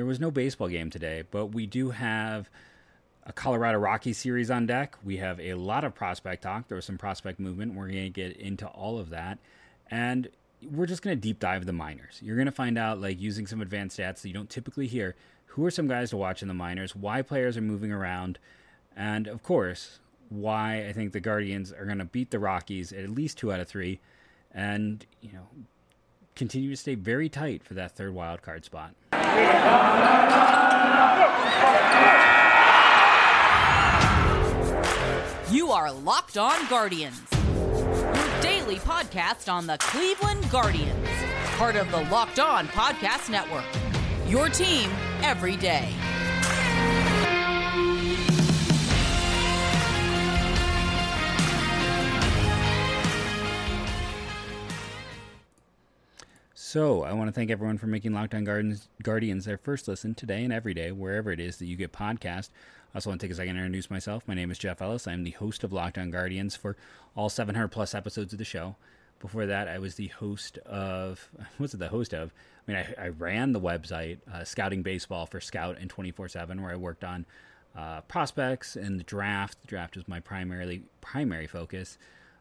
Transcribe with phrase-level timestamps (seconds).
[0.00, 2.48] there was no baseball game today, but we do have
[3.24, 4.96] a Colorado Rockies series on deck.
[5.04, 6.68] We have a lot of prospect talk.
[6.68, 7.74] There was some prospect movement.
[7.74, 9.36] We're going to get into all of that.
[9.90, 10.30] And
[10.62, 12.18] we're just going to deep dive the minors.
[12.22, 15.16] You're going to find out, like, using some advanced stats that you don't typically hear,
[15.48, 18.38] who are some guys to watch in the minors, why players are moving around,
[18.96, 19.98] and of course,
[20.30, 23.60] why I think the Guardians are going to beat the Rockies at least two out
[23.60, 24.00] of three,
[24.50, 25.46] and you know,
[26.34, 28.94] continue to stay very tight for that third wild card spot.
[35.50, 41.08] You are Locked On Guardians, your daily podcast on the Cleveland Guardians,
[41.56, 43.64] part of the Locked On Podcast Network.
[44.28, 44.90] Your team
[45.22, 45.92] every day.
[56.72, 60.14] So, I want to thank everyone for making Locked On Guardians, Guardians their first listen
[60.14, 62.50] today and every day, wherever it is that you get podcast.
[62.94, 64.22] I also want to take a second to introduce myself.
[64.28, 65.08] My name is Jeff Ellis.
[65.08, 66.76] I'm the host of Locked On Guardians for
[67.16, 68.76] all 700 plus episodes of the show.
[69.18, 71.28] Before that, I was the host of,
[71.58, 72.32] what's it the host of?
[72.68, 76.62] I mean, I, I ran the website, uh, Scouting Baseball for Scout and 24 7,
[76.62, 77.26] where I worked on
[77.76, 79.60] uh, prospects and the draft.
[79.60, 81.98] The draft was my primarily primary focus.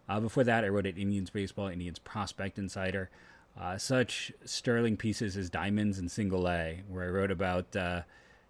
[0.07, 3.09] Uh, before that, I wrote at Indians Baseball, Indians Prospect Insider.
[3.59, 8.01] Uh, such sterling pieces as Diamonds and Single A, where I wrote about uh,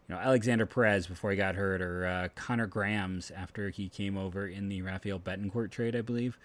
[0.08, 4.17] you know Alexander Perez before he got hurt, or uh, Connor Graham after he came
[4.17, 6.38] over in the Rafael Betancourt trade, I believe.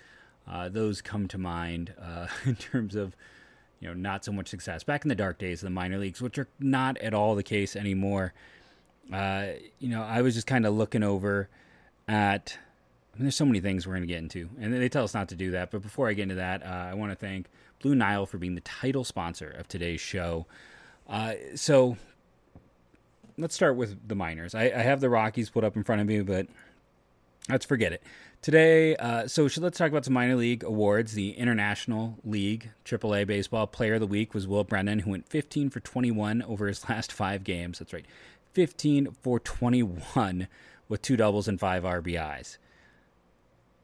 [0.50, 3.16] Uh, those come to mind uh, in terms of
[3.80, 6.22] you know not so much success back in the dark days of the minor leagues,
[6.22, 8.33] which are not at all the case anymore.
[9.12, 11.48] Uh, you know, I was just kind of looking over
[12.08, 12.56] at.
[13.12, 15.14] I mean, there's so many things we're going to get into, and they tell us
[15.14, 15.70] not to do that.
[15.70, 17.46] But before I get into that, I want to thank
[17.80, 20.47] Blue Nile for being the title sponsor of today's show.
[21.08, 21.97] Uh, so
[23.36, 24.55] let's start with the minors.
[24.55, 26.47] I, I, have the Rockies put up in front of me, but
[27.48, 28.02] let's forget it.
[28.40, 31.12] Today, uh, so let's talk about some minor league awards.
[31.12, 35.70] The International League AAA Baseball Player of the Week was Will Brennan, who went 15
[35.70, 37.79] for 21 over his last five games.
[37.79, 38.06] That's right,
[38.52, 40.48] 15 for 21
[40.89, 42.58] with two doubles and five RBIs.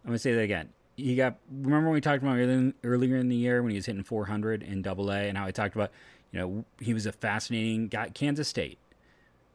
[0.04, 2.38] I'm going to say that again he got remember when we talked about
[2.84, 5.50] earlier in the year when he was hitting 400 in double a and how i
[5.50, 5.90] talked about
[6.32, 8.78] you know he was a fascinating guy kansas state.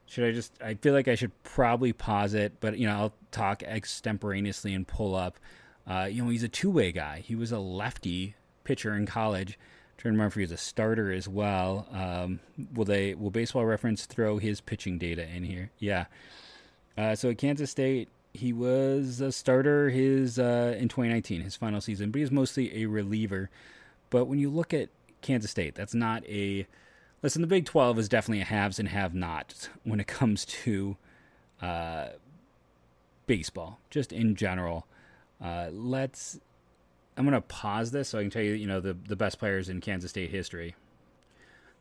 [0.07, 3.13] Should i just i feel like i should probably pause it but you know i'll
[3.31, 5.37] talk extemporaneously and pull up.
[5.87, 7.19] Uh, you know he's a two-way guy.
[7.19, 9.59] He was a lefty pitcher in college.
[9.59, 11.87] I'm trying to remember if he was a starter as well.
[11.91, 12.39] Um,
[12.73, 15.71] will they will baseball reference throw his pitching data in here?
[15.77, 16.05] Yeah.
[16.97, 21.81] Uh, so at kansas state he was a starter his uh, in 2019, his final
[21.81, 23.49] season, but he was mostly a reliever.
[24.09, 24.89] But when you look at
[25.21, 26.67] Kansas State, that's not a
[27.21, 27.41] listen.
[27.41, 30.97] The Big 12 is definitely a haves and have-nots when it comes to
[31.61, 32.07] uh,
[33.27, 34.87] baseball, just in general.
[35.41, 36.39] Uh, let's.
[37.17, 39.39] I'm going to pause this so I can tell you, you know, the the best
[39.39, 40.75] players in Kansas State history.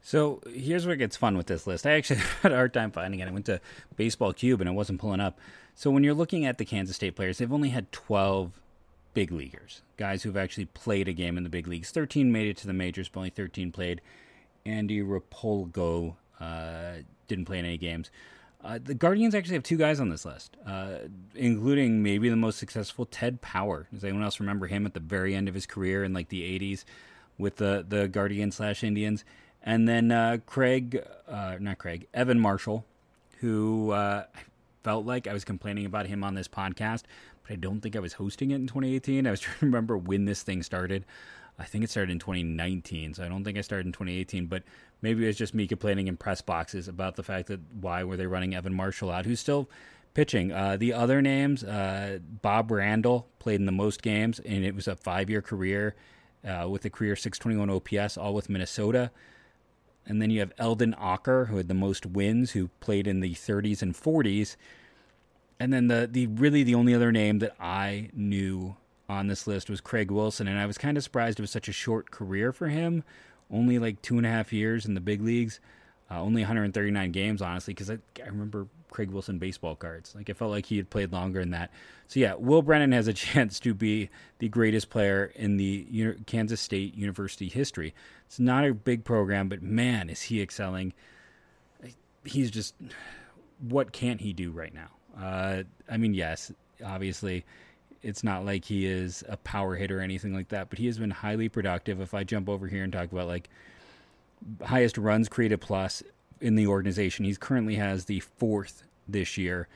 [0.07, 1.87] So here's where it gets fun with this list.
[1.87, 3.29] I actually had a hard time finding it.
[3.29, 3.61] I went to
[3.97, 5.39] Baseball Cube and it wasn't pulling up.
[5.75, 8.53] So when you're looking at the Kansas State players, they've only had 12
[9.13, 11.91] big leaguers, guys who've actually played a game in the big leagues.
[11.91, 14.01] 13 made it to the majors, but only 13 played.
[14.65, 18.11] Andy Repolgo uh, didn't play in any games.
[18.65, 20.99] Uh, the Guardians actually have two guys on this list, uh,
[21.35, 23.87] including maybe the most successful Ted Power.
[23.93, 26.43] Does anyone else remember him at the very end of his career in like the
[26.59, 26.85] 80s
[27.37, 29.23] with the the Guardians slash Indians?
[29.63, 32.87] And then uh, Craig, uh, not Craig, Evan Marshall,
[33.41, 34.25] who uh,
[34.85, 37.03] felt like I was complaining about him on this podcast,
[37.43, 39.27] but I don't think I was hosting it in 2018.
[39.27, 41.05] I was trying to remember when this thing started.
[41.59, 44.63] I think it started in 2019, so I don't think I started in 2018, but
[45.03, 48.17] maybe it was just me complaining in press boxes about the fact that why were
[48.17, 49.69] they running Evan Marshall out, who's still
[50.15, 50.53] pitching.
[50.53, 54.89] Uh, the other names, uh, Bob Randall played in the most games, and it was
[54.89, 55.95] a five year career
[56.45, 59.11] uh, with a career 621 OPS, all with Minnesota.
[60.07, 63.35] And then you have Elden Auker, who had the most wins, who played in the
[63.35, 64.57] 30s and 40s.
[65.59, 68.77] And then the the really the only other name that I knew
[69.09, 71.69] on this list was Craig Wilson, and I was kind of surprised it was such
[71.69, 73.05] a short career for him,
[73.51, 75.61] only like two and a half years in the big leagues,
[76.11, 80.15] uh, only 139 games, honestly, because I, I remember Craig Wilson baseball cards.
[80.15, 81.71] Like it felt like he had played longer than that.
[82.09, 84.09] So yeah, Will Brennan has a chance to be
[84.39, 87.95] the greatest player in the Kansas State University history.
[88.27, 90.93] It's not a big program, but man, is he excelling.
[92.25, 92.75] He's just
[93.69, 94.91] what can't he do right now?
[95.21, 96.53] Uh, I mean, yes,
[96.85, 97.45] obviously,
[98.03, 100.99] it's not like he is a power hitter or anything like that, but he has
[100.99, 102.01] been highly productive.
[102.01, 103.49] If I jump over here and talk about like
[104.65, 106.03] highest runs created plus
[106.41, 107.25] in the organization.
[107.25, 109.69] He currently has the fourth this year,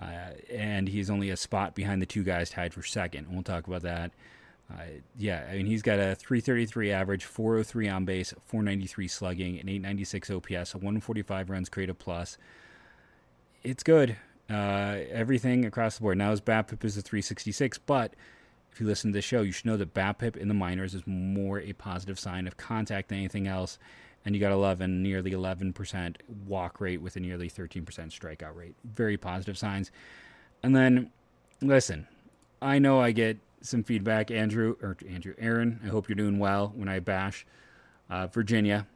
[0.00, 3.26] uh, and he's only a spot behind the two guys tied for second.
[3.30, 4.12] We'll talk about that.
[4.72, 4.84] Uh,
[5.18, 10.30] yeah, I mean he's got a 333 average, 403 on base, 493 slugging, an 896
[10.30, 12.38] OPS, a 145 runs created plus.
[13.62, 14.16] It's good.
[14.50, 16.18] Uh, everything across the board.
[16.18, 18.14] Now his BABIP is a 366, but
[18.72, 21.06] if you listen to the show, you should know that BABIP in the minors is
[21.06, 23.78] more a positive sign of contact than anything else.
[24.24, 26.16] And you got 11, nearly 11%
[26.46, 28.74] walk rate with a nearly 13% strikeout rate.
[28.84, 29.90] Very positive signs.
[30.62, 31.10] And then,
[31.60, 32.06] listen,
[32.60, 35.80] I know I get some feedback, Andrew or Andrew Aaron.
[35.84, 37.46] I hope you're doing well when I bash
[38.10, 38.86] uh, Virginia,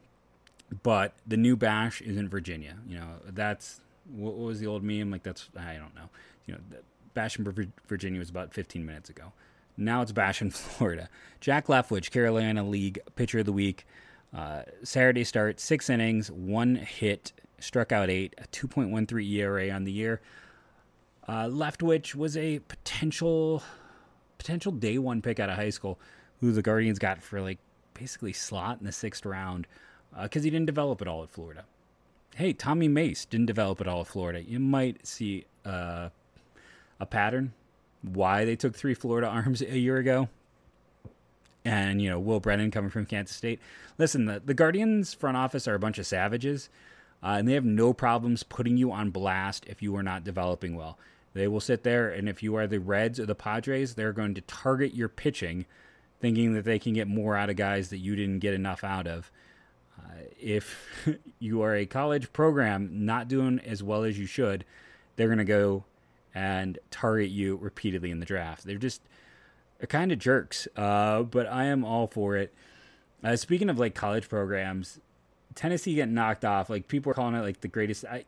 [0.82, 2.76] but the new bash isn't Virginia.
[2.88, 3.80] You know that's
[4.14, 5.22] what was the old meme like?
[5.22, 6.10] That's I don't know.
[6.46, 6.60] You know,
[7.14, 7.46] bashing
[7.88, 9.32] Virginia was about 15 minutes ago.
[9.76, 11.08] Now it's bashing Florida.
[11.40, 13.86] Jack Leftwich, Carolina League Pitcher of the Week.
[14.34, 19.92] Uh, Saturday start, six innings, one hit, struck out eight, a 2.13 ERA on the
[19.92, 20.20] year.
[21.26, 23.62] Uh, Leftwich was a potential
[24.46, 25.98] potential day one pick out of high school,
[26.40, 27.58] who the Guardians got for like
[27.94, 29.66] basically slot in the sixth round
[30.22, 31.64] because uh, he didn't develop at all at Florida.
[32.36, 34.40] Hey, Tommy Mace didn't develop at all at Florida.
[34.40, 36.10] You might see uh,
[37.00, 37.54] a pattern
[38.02, 40.28] why they took three Florida arms a year ago.
[41.64, 43.58] And, you know, Will Brennan coming from Kansas State.
[43.98, 46.68] Listen, the, the Guardians front office are a bunch of savages,
[47.20, 50.76] uh, and they have no problems putting you on blast if you are not developing
[50.76, 50.96] well.
[51.36, 54.32] They will sit there, and if you are the Reds or the Padres, they're going
[54.34, 55.66] to target your pitching,
[56.18, 59.06] thinking that they can get more out of guys that you didn't get enough out
[59.06, 59.30] of.
[59.98, 61.06] Uh, if
[61.38, 64.64] you are a college program not doing as well as you should,
[65.16, 65.84] they're going to go
[66.34, 68.64] and target you repeatedly in the draft.
[68.64, 69.02] They're just
[69.76, 72.54] they're kind of jerks, uh, but I am all for it.
[73.22, 75.00] Uh, speaking of like college programs,
[75.54, 76.70] Tennessee getting knocked off.
[76.70, 78.06] Like people are calling it like the greatest.
[78.06, 78.24] I,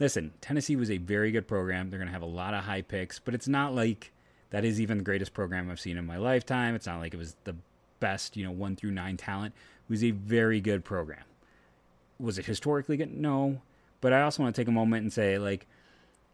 [0.00, 1.90] listen, Tennessee was a very good program.
[1.90, 4.12] They're going to have a lot of high picks, but it's not like
[4.48, 6.74] that is even the greatest program I've seen in my lifetime.
[6.74, 7.54] It's not like it was the
[8.00, 9.54] best, you know, one through nine talent.
[9.88, 11.22] It was a very good program.
[12.18, 13.14] Was it historically good?
[13.14, 13.60] No.
[14.00, 15.66] But I also want to take a moment and say, like,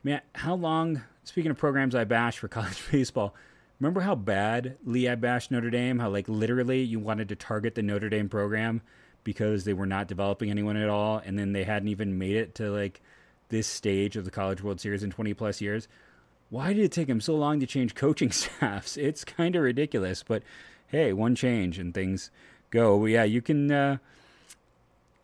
[0.04, 3.34] man, how long, speaking of programs I bash for college baseball,
[3.80, 5.98] remember how bad Lee I bashed Notre Dame?
[5.98, 8.80] How, like, literally you wanted to target the Notre Dame program
[9.24, 12.54] because they were not developing anyone at all, and then they hadn't even made it
[12.54, 13.00] to, like,
[13.48, 15.88] this stage of the College World Series in 20 plus years.
[16.50, 18.96] Why did it take him so long to change coaching staffs?
[18.96, 20.42] It's kind of ridiculous, but
[20.88, 22.30] hey, one change and things
[22.70, 22.96] go.
[22.96, 23.70] Well, yeah, you can.
[23.70, 23.96] Uh,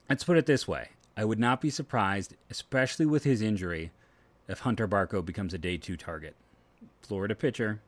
[0.09, 3.93] let's put it this way: I would not be surprised, especially with his injury,
[4.49, 6.35] if Hunter Barco becomes a day two target.
[7.03, 7.81] Florida pitcher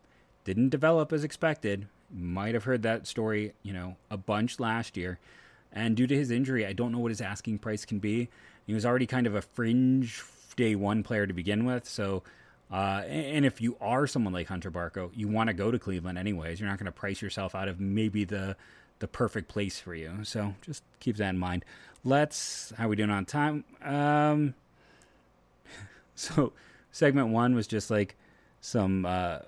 [0.44, 1.88] didn't develop as expected.
[2.14, 5.18] Might have heard that story, you know, a bunch last year.
[5.72, 8.28] And due to his injury, I don't know what his asking price can be.
[8.66, 10.22] He was already kind of a fringe
[10.56, 11.88] day one player to begin with.
[11.88, 12.22] So,
[12.70, 16.18] uh, and if you are someone like Hunter Barco, you want to go to Cleveland
[16.18, 16.60] anyways.
[16.60, 18.56] You're not going to price yourself out of maybe the
[19.00, 20.20] the perfect place for you.
[20.22, 21.64] So just keep that in mind.
[22.04, 23.64] Let's how we doing on time?
[23.82, 24.54] Um,
[26.14, 26.52] so
[26.92, 28.16] segment one was just like
[28.60, 29.40] some uh,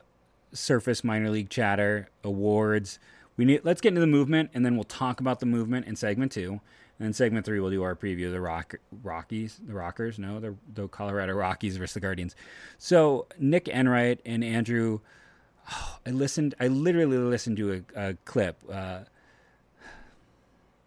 [0.52, 2.98] surface minor league chatter awards.
[3.36, 5.96] We need let's get into the movement, and then we'll talk about the movement in
[5.96, 6.60] segment two.
[6.98, 10.54] And segment three, we'll do our preview of the Rock, Rockies, the Rockers, no, the,
[10.72, 12.34] the Colorado Rockies versus the Guardians.
[12.78, 15.00] So Nick Enright and Andrew,
[15.70, 18.62] oh, I listened, I literally listened to a, a clip.
[18.70, 19.00] Uh,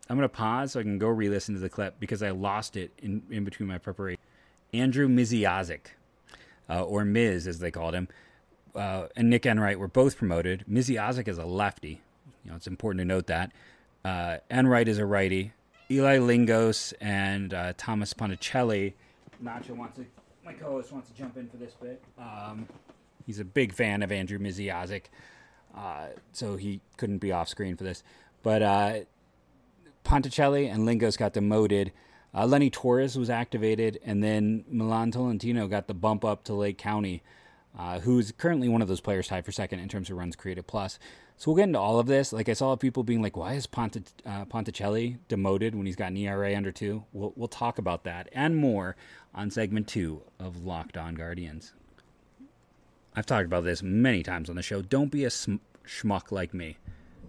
[0.10, 2.31] I'm going to pause so I can go re listen to the clip because I
[2.31, 4.19] lost it in, in between my preparation.
[4.74, 5.81] Andrew Misiaszek,
[6.69, 8.07] uh, or Miz as they called him,
[8.75, 10.65] uh, and Nick Enright were both promoted.
[10.69, 12.01] Misiaszek is a lefty.
[12.43, 13.51] You know, it's important to note that.
[14.03, 15.53] Uh, Enright is a righty.
[15.91, 18.93] Eli Lingos and uh, Thomas Ponticelli.
[19.43, 20.05] Nacho wants to,
[20.46, 22.03] my co-host wants to jump in for this bit.
[22.19, 22.67] Um,
[23.25, 25.05] he's a big fan of Andrew Misiaszek,
[25.75, 28.03] uh, so he couldn't be off screen for this.
[28.43, 29.00] But uh,
[30.03, 31.91] Ponticelli and Lingos got demoted.
[32.34, 36.77] Uh, Lenny Torres was activated, and then Milan Tolentino got the bump up to Lake
[36.77, 37.24] County,
[37.77, 40.67] uh, who's currently one of those players tied for second in terms of runs created
[40.67, 41.00] plus.
[41.39, 42.34] So we'll get into all of this.
[42.34, 46.12] Like I saw people being like, "Why is Ponte- uh, Ponticelli demoted when he's got
[46.12, 47.05] an ERA under two?
[47.13, 48.98] We'll we'll talk about that and more
[49.34, 51.72] on segment two of Locked On Guardians.
[53.15, 54.81] I've talked about this many times on the show.
[54.81, 55.55] Don't be a sm-
[55.88, 56.77] schmuck like me.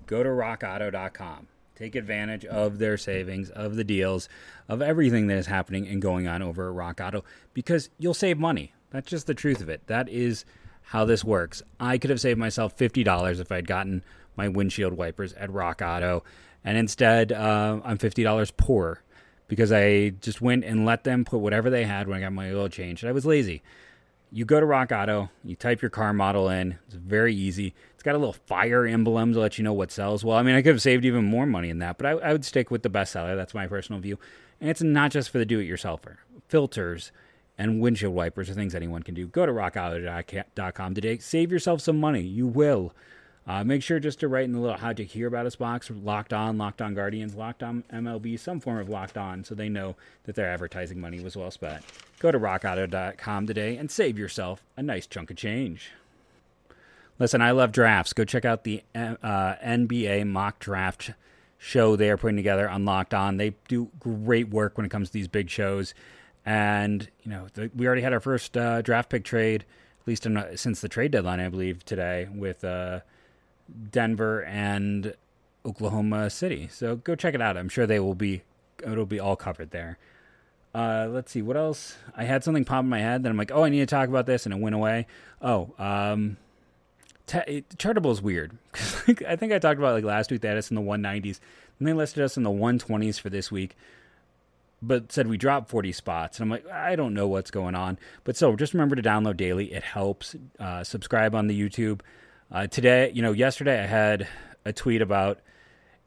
[0.07, 1.47] Go to RockAuto.com.
[1.77, 4.29] Take advantage of their savings, of the deals,
[4.69, 7.25] of everything that is happening and going on over at Rock Auto
[7.55, 8.73] because you'll save money.
[8.91, 9.87] That's just the truth of it.
[9.87, 10.45] That is
[10.91, 11.63] how this works.
[11.79, 14.03] I could have saved myself $50 if I'd gotten
[14.35, 16.25] my windshield wipers at Rock Auto,
[16.65, 19.01] and instead uh, I'm $50 poorer
[19.47, 22.51] because I just went and let them put whatever they had when I got my
[22.51, 23.05] oil changed.
[23.05, 23.63] I was lazy.
[24.33, 26.77] You go to Rock Auto, you type your car model in.
[26.87, 27.73] It's very easy.
[27.95, 30.39] It's got a little fire emblem to let you know what sells well.
[30.39, 32.45] I mean, I could have saved even more money in that, but I, I would
[32.45, 33.37] stick with the bestseller.
[33.37, 34.19] That's my personal view.
[34.61, 36.17] And it's not just for the do-it-yourselfer.
[36.49, 37.13] Filters
[37.61, 39.27] and windshield wipers are things anyone can do.
[39.27, 41.19] Go to rockauto.com today.
[41.19, 42.23] Save yourself some money.
[42.23, 42.95] You will.
[43.47, 45.91] Uh, make sure just to write in the little how'd you hear about us box,
[45.91, 49.69] locked on, locked on Guardians, locked on MLB, some form of locked on, so they
[49.69, 51.85] know that their advertising money was well spent.
[52.19, 55.91] Go to rockauto.com today and save yourself a nice chunk of change.
[57.19, 58.15] Listen, I love drafts.
[58.15, 61.11] Go check out the uh, NBA mock draft
[61.59, 63.37] show they are putting together on Locked On.
[63.37, 65.93] They do great work when it comes to these big shows.
[66.45, 69.65] And, you know, the, we already had our first uh, draft pick trade,
[70.01, 73.01] at least in, uh, since the trade deadline, I believe, today with uh,
[73.91, 75.15] Denver and
[75.67, 76.69] Oklahoma City.
[76.71, 77.57] So go check it out.
[77.57, 78.43] I'm sure they will be,
[78.83, 79.99] it'll be all covered there.
[80.75, 81.97] Uh, let's see what else.
[82.17, 84.09] I had something pop in my head that I'm like, oh, I need to talk
[84.09, 85.07] about this, and it went away.
[85.43, 86.37] Oh, um,
[87.27, 88.57] Chartable is weird
[89.07, 91.41] because I think I talked about like last week they had us in the 190s,
[91.79, 93.77] and they listed us in the 120s for this week,
[94.83, 96.39] but said we dropped 40 spots.
[96.39, 97.99] And I'm like, I don't know what's going on.
[98.25, 99.73] But so just remember to download daily.
[99.73, 100.35] It helps.
[100.59, 102.01] Uh, subscribe on the YouTube.
[102.51, 104.27] Uh, today, you know, yesterday I had
[104.65, 105.41] a tweet about,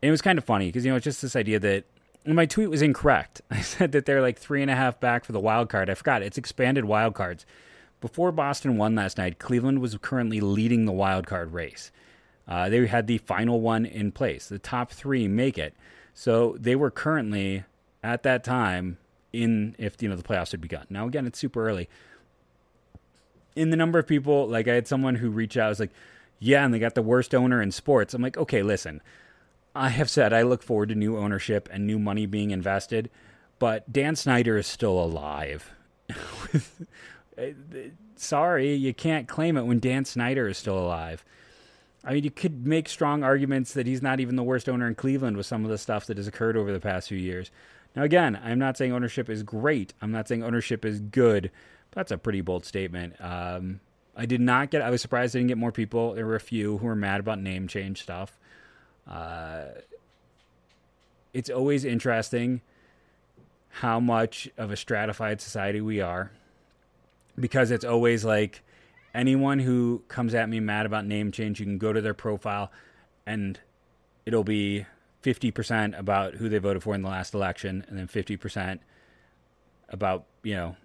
[0.02, 1.86] it was kind of funny because you know it's just this idea that
[2.26, 3.42] my tweet was incorrect.
[3.52, 5.90] I said that they're like three and a half back for the wild card.
[5.90, 7.46] I forgot it's expanded wild cards.
[8.02, 11.90] Before Boston won last night, Cleveland was currently leading the wild card race.
[12.46, 14.50] Uh, they had the final one in place.
[14.50, 15.74] The top three make it,
[16.14, 17.64] so they were currently
[18.04, 18.98] at that time
[19.32, 20.86] in if you know the playoffs had begun.
[20.90, 21.90] Now again, it's super early.
[23.56, 25.94] In the number of people, like I had someone who reached out, was like,
[26.40, 28.14] "Yeah," and they got the worst owner in sports.
[28.14, 29.02] I'm like, okay, listen.
[29.76, 33.10] I have said I look forward to new ownership and new money being invested,
[33.58, 35.72] but Dan Snyder is still alive.
[38.16, 41.26] Sorry, you can't claim it when Dan Snyder is still alive.
[42.04, 44.96] I mean, you could make strong arguments that he's not even the worst owner in
[44.96, 47.50] Cleveland with some of the stuff that has occurred over the past few years.
[47.96, 49.94] Now, again, I'm not saying ownership is great.
[50.02, 51.52] I'm not saying ownership is good.
[51.92, 53.16] that's a pretty bold statement.
[53.20, 53.80] Um,
[54.16, 54.82] I did not get.
[54.82, 56.14] I was surprised I didn't get more people.
[56.14, 58.38] There were a few who were mad about name change stuff.
[59.08, 59.66] Uh,
[61.34, 62.62] it's always interesting
[63.70, 66.32] how much of a stratified society we are
[67.40, 68.62] because it's always like
[69.14, 72.72] anyone who comes at me mad about name change, you can go to their profile
[73.26, 73.60] and
[74.26, 74.86] it'll be
[75.24, 78.80] 50% about who they voted for in the last election and then 50%
[79.90, 80.76] about, you know,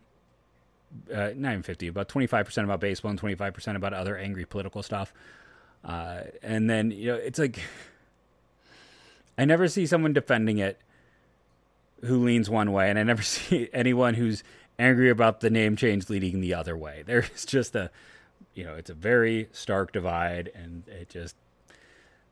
[1.12, 5.12] uh, not even 50, about 25% about baseball and 25% about other angry political stuff.
[5.84, 7.60] Uh, and then, you know, it's like,
[9.36, 10.80] I never see someone defending it
[12.04, 14.42] who leans one way, and I never see anyone who's
[14.78, 17.02] angry about the name change leading the other way.
[17.06, 17.90] There's just a,
[18.54, 21.36] you know, it's a very stark divide, and it just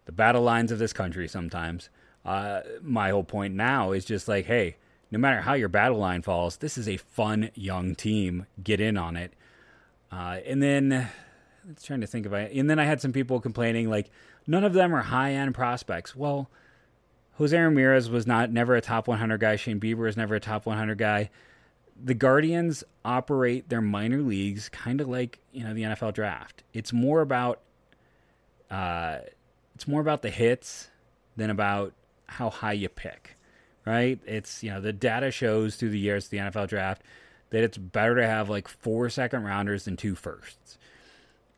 [0.07, 1.91] the battle lines of this country sometimes.
[2.25, 4.77] Uh, my whole point now is just like, hey,
[5.11, 8.47] no matter how your battle line falls, this is a fun young team.
[8.63, 9.33] Get in on it.
[10.11, 11.09] Uh, and then
[11.67, 12.53] let's trying to think of it.
[12.53, 14.11] And then I had some people complaining like
[14.47, 16.17] none of them are high end prospects.
[16.17, 16.51] Well,
[17.35, 19.57] Jose Ramirez was not never a top 100 guy.
[19.57, 21.31] Shane Bieber is never a top 100 guy
[22.03, 26.63] the Guardians operate their minor leagues kind of like you know the NFL draft.
[26.73, 27.61] It's more about
[28.71, 29.19] uh,
[29.77, 30.89] it's more about the hits
[31.37, 31.93] than about
[32.25, 33.37] how high you pick,
[33.85, 34.19] right?
[34.25, 37.03] It's you know the data shows through the years the NFL draft
[37.51, 40.79] that it's better to have like four second rounders than two firsts,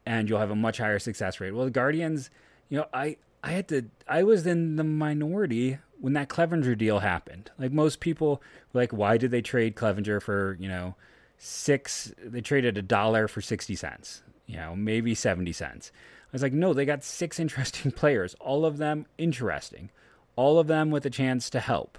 [0.04, 1.52] and you'll have a much higher success rate.
[1.52, 2.28] Well, the Guardians,
[2.68, 6.98] you know, I I had to I was in the minority when that Clevinger deal
[6.98, 7.52] happened.
[7.56, 8.42] Like most people,
[8.74, 10.96] like why did they trade Clevinger for you know
[11.38, 12.12] six?
[12.20, 14.24] They traded a dollar for sixty cents.
[14.48, 15.92] You know, maybe seventy cents.
[16.30, 19.90] I was like, no, they got six interesting players, all of them interesting,
[20.36, 21.98] all of them with a chance to help.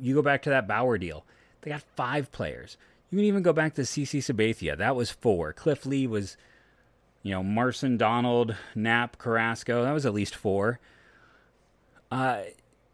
[0.00, 1.24] You go back to that Bauer deal,
[1.62, 2.76] they got five players.
[3.10, 5.52] You can even go back to CC Sabathia, that was four.
[5.52, 6.36] Cliff Lee was,
[7.22, 10.80] you know, Marson, Donald, Knapp, Carrasco, that was at least four.
[12.10, 12.42] Uh,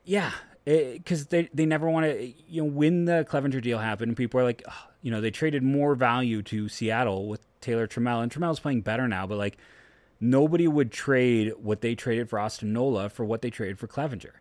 [0.05, 0.33] yeah,
[0.65, 2.33] because they they never want to.
[2.49, 5.63] You know, when the Clevinger deal happened, people are like, oh, you know, they traded
[5.63, 9.59] more value to Seattle with Taylor Trammell, and Trammell's playing better now, but like
[10.21, 14.33] nobody would trade what they traded for Austin Nola for what they traded for Clevinger.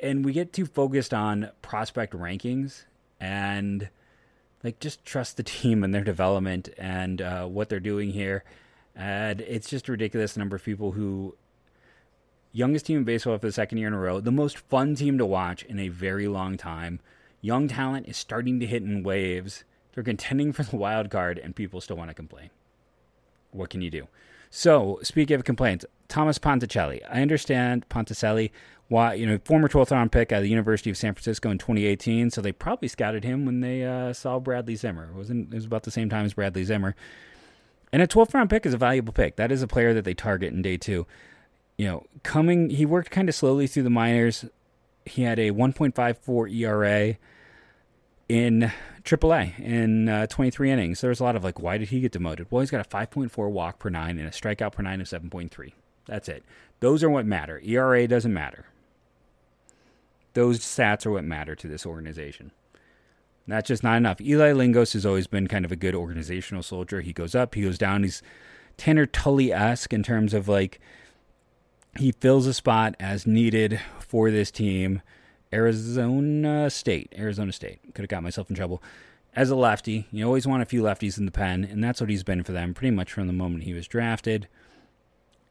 [0.00, 2.84] And we get too focused on prospect rankings
[3.20, 3.88] and
[4.62, 8.44] like just trust the team and their development and uh, what they're doing here.
[8.96, 11.36] And it's just a ridiculous number of people who
[12.52, 15.18] youngest team in baseball for the second year in a row, the most fun team
[15.18, 17.00] to watch in a very long time.
[17.40, 19.64] Young talent is starting to hit in waves.
[19.92, 22.50] They're contending for the wild card, and people still want to complain.
[23.50, 24.06] What can you do?
[24.56, 27.00] So, speaking of complaints, Thomas Ponticelli.
[27.10, 28.52] I understand Ponticelli,
[28.86, 32.30] why you know former 12th round pick at the University of San Francisco in 2018.
[32.30, 35.08] So they probably scouted him when they uh, saw Bradley Zimmer.
[35.08, 36.94] It wasn't it was about the same time as Bradley Zimmer.
[37.92, 39.34] And a 12th round pick is a valuable pick.
[39.34, 41.04] That is a player that they target in day two.
[41.76, 44.44] You know, coming he worked kind of slowly through the minors.
[45.04, 47.16] He had a 1.54 ERA
[48.28, 48.72] in
[49.04, 51.00] AAA in uh, 23 innings.
[51.00, 52.46] There was a lot of like, why did he get demoted?
[52.50, 55.72] Well, he's got a 5.4 walk per nine and a strikeout per nine of 7.3.
[56.06, 56.42] That's it.
[56.80, 57.60] Those are what matter.
[57.64, 58.66] ERA doesn't matter.
[60.34, 62.50] Those stats are what matter to this organization.
[63.46, 64.20] That's just not enough.
[64.20, 67.02] Eli Lingos has always been kind of a good organizational soldier.
[67.02, 68.02] He goes up, he goes down.
[68.02, 68.22] He's
[68.76, 70.80] Tanner Tully esque in terms of like
[71.98, 75.02] he fills a spot as needed for this team.
[75.54, 77.78] Arizona State, Arizona State.
[77.94, 78.82] Could have got myself in trouble.
[79.36, 82.10] As a lefty, you always want a few lefties in the pen, and that's what
[82.10, 84.48] he's been for them pretty much from the moment he was drafted.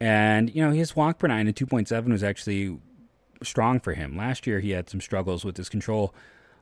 [0.00, 2.78] And, you know, his walk per nine at 2.7 was actually
[3.42, 4.16] strong for him.
[4.16, 6.14] Last year, he had some struggles with his control.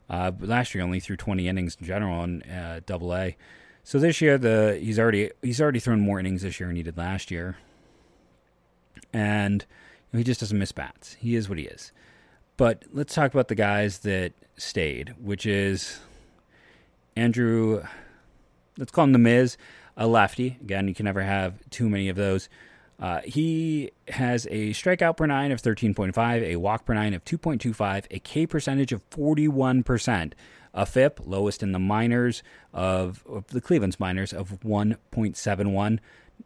[0.08, 3.36] Uh, last year, only threw 20 innings in general in uh, Double A.
[3.84, 6.84] So this year, the he's already he's already thrown more innings this year than he
[6.84, 7.56] did last year,
[9.12, 9.64] and
[10.12, 11.14] he just doesn't miss bats.
[11.14, 11.90] He is what he is.
[12.62, 15.98] But let's talk about the guys that stayed, which is
[17.16, 17.82] Andrew.
[18.78, 19.56] Let's call him the Miz,
[19.96, 20.58] a lefty.
[20.60, 22.48] Again, you can never have too many of those.
[23.00, 28.06] Uh, he has a strikeout per nine of 13.5, a walk per nine of 2.25,
[28.12, 30.32] a K percentage of 41%,
[30.72, 35.98] a FIP, lowest in the minors of, of the Cleveland's minors, of 1.71.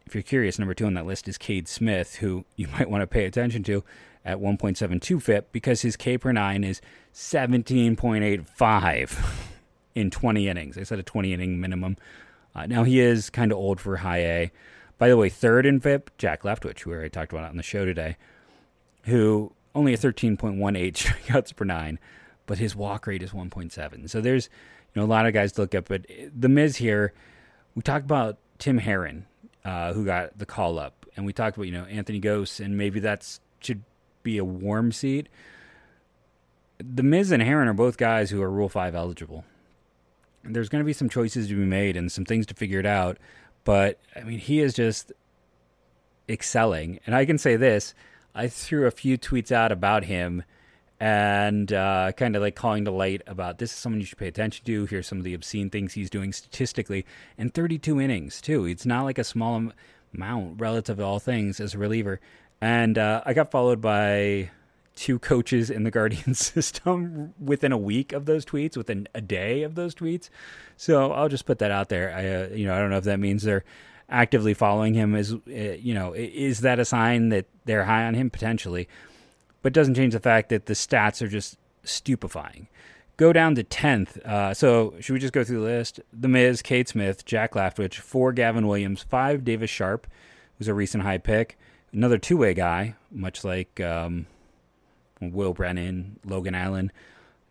[0.07, 3.03] If you're curious, number two on that list is Cade Smith, who you might want
[3.03, 3.83] to pay attention to
[4.27, 6.81] at 1.72 FIP because his K per nine is
[7.13, 9.25] 17.85
[9.95, 10.77] in 20 innings.
[10.77, 11.97] I said a 20 inning minimum.
[12.53, 14.51] Uh, now he is kind of old for high A.
[14.97, 17.85] By the way, third in FIP, Jack Leftwich, who I talked about on the show
[17.85, 18.17] today,
[19.03, 20.57] who only a 13.18
[20.93, 21.97] strikeouts per nine,
[22.45, 24.09] but his walk rate is 1.7.
[24.09, 24.49] So there's
[24.93, 27.13] you know a lot of guys to look at, but the Miz here,
[27.75, 29.23] we talked about Tim Herrin,
[29.63, 32.77] uh, who got the call up, and we talked about you know Anthony Gose, and
[32.77, 33.83] maybe that's should
[34.27, 35.29] be a warm seat.
[36.79, 39.45] The Miz and Herrin are both guys who are Rule Five eligible.
[40.43, 42.85] There's going to be some choices to be made and some things to figure it
[42.85, 43.17] out.
[43.63, 45.11] But I mean, he is just
[46.29, 46.99] excelling.
[47.05, 47.93] And I can say this
[48.35, 50.43] I threw a few tweets out about him
[50.99, 54.27] and uh, kind of like calling to light about this is someone you should pay
[54.27, 54.85] attention to.
[54.87, 57.05] Here's some of the obscene things he's doing statistically.
[57.37, 58.65] And 32 innings, too.
[58.65, 59.71] It's not like a small
[60.13, 62.19] amount relative to all things as a reliever.
[62.61, 64.49] And uh, I got followed by
[64.95, 69.63] two coaches in the Guardian system within a week of those tweets, within a day
[69.63, 70.29] of those tweets.
[70.75, 72.13] So I'll just put that out there.
[72.13, 73.63] I, uh, you know, I don't know if that means they're
[74.09, 75.15] actively following him.
[75.15, 78.89] Is uh, you know, is that a sign that they're high on him potentially?
[79.61, 82.67] But doesn't change the fact that the stats are just stupefying.
[83.17, 84.17] Go down to tenth.
[84.25, 85.99] Uh, so should we just go through the list?
[86.13, 90.05] The Miz, Cade Smith, Jack Leftwich, four Gavin Williams, five Davis Sharpe,
[90.57, 91.57] who's a recent high pick.
[91.93, 94.27] Another two-way guy, much like um,
[95.21, 96.91] Will Brennan, Logan Allen,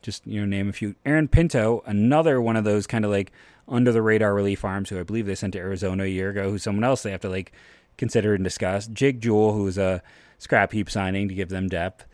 [0.03, 0.94] just you know name a few.
[1.05, 3.33] Aaron Pinto, another one of those kind of like
[3.68, 6.51] under the radar relief arms who I believe they sent to Arizona a year ago,
[6.51, 7.53] who's someone else they have to like
[7.96, 8.87] consider and discuss.
[8.87, 10.03] Jake Jewell, who's a
[10.38, 12.05] scrap heap signing to give them depth.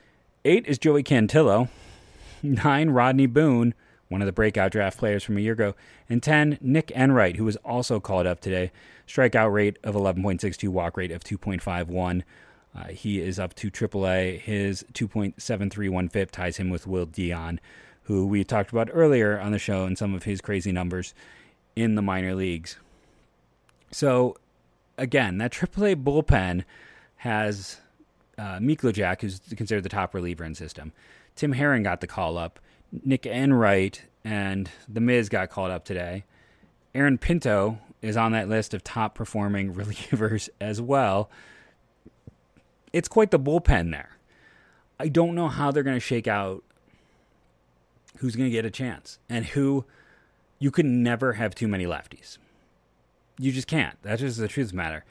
[0.44, 1.68] Eight is Joey Cantillo.
[2.42, 3.74] Nine, Rodney Boone,
[4.12, 5.74] one of the breakout draft players from a year ago.
[6.08, 8.70] And 10, Nick Enright, who was also called up today.
[9.08, 12.22] Strikeout rate of 11.62, walk rate of 2.51.
[12.74, 14.40] Uh, he is up to AAA.
[14.40, 17.58] His 2.731 FIP ties him with Will Dion,
[18.04, 21.14] who we talked about earlier on the show and some of his crazy numbers
[21.74, 22.76] in the minor leagues.
[23.90, 24.36] So,
[24.96, 26.64] again, that AAA bullpen
[27.16, 27.78] has
[28.38, 28.58] uh,
[28.92, 30.92] Jack, who's considered the top reliever in system.
[31.36, 32.58] Tim Herrin got the call up.
[33.04, 36.24] Nick Enright and The Miz got called up today.
[36.94, 41.30] Aaron Pinto is on that list of top performing relievers as well
[42.92, 44.16] it's quite the bullpen there.
[45.00, 46.62] I don't know how they're going to shake out
[48.18, 49.84] who's going to get a chance and who
[50.58, 52.38] you can never have too many lefties.
[53.38, 53.96] You just can't.
[54.02, 55.04] That's just the truth of the matter.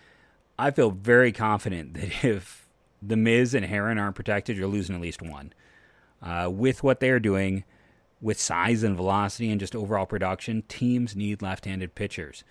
[0.58, 2.70] I feel very confident that if
[3.02, 5.54] the Miz and Herrin aren't protected, you're losing at least one.
[6.22, 7.64] Uh, with what they're doing,
[8.22, 12.44] with size and velocity and just overall production, teams need left-handed pitchers.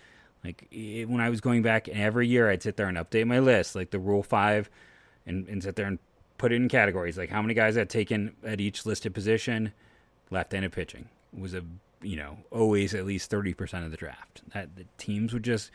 [0.44, 3.38] Like it, when I was going back, every year I'd sit there and update my
[3.38, 4.70] list, like the Rule Five
[5.26, 5.98] and, and sit there and
[6.38, 9.72] put it in categories like how many guys I've taken at each listed position,
[10.30, 11.08] left-handed pitching.
[11.36, 11.62] was a
[12.02, 14.42] you know always at least thirty percent of the draft.
[14.54, 15.70] That the teams would just